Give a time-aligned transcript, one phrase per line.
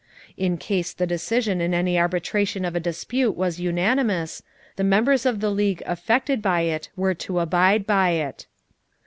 [0.35, 4.41] In case the decision in any arbitration of a dispute was unanimous,
[4.75, 8.47] the members of the League affected by it were to abide by it.